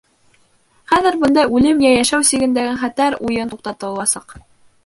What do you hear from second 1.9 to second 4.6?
йәшәү сигендәге хәтәр уйын туҡтатыласаҡ.